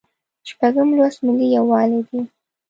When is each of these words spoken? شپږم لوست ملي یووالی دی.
شپږم 0.49 0.89
لوست 0.97 1.19
ملي 1.25 1.47
یووالی 1.57 2.01
دی. 2.07 2.19